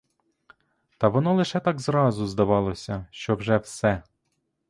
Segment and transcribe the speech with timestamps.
[0.97, 4.03] Та воно лише так зразу здавалося, що вже все.